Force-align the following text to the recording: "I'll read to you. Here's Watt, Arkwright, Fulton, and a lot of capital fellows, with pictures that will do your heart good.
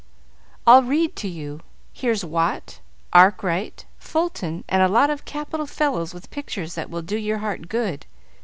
"I'll 0.65 0.81
read 0.81 1.15
to 1.17 1.27
you. 1.27 1.59
Here's 1.93 2.25
Watt, 2.25 2.79
Arkwright, 3.13 3.85
Fulton, 3.99 4.63
and 4.67 4.81
a 4.81 4.87
lot 4.87 5.11
of 5.11 5.25
capital 5.25 5.67
fellows, 5.67 6.11
with 6.11 6.31
pictures 6.31 6.73
that 6.73 6.89
will 6.89 7.03
do 7.03 7.17
your 7.17 7.37
heart 7.37 7.69
good. 7.69 8.07